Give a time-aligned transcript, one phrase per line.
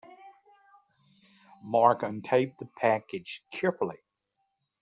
[1.61, 3.99] Mark untaped the package carefully.